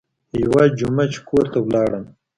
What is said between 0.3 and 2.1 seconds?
يوه جمعه چې کور ته ولاړم.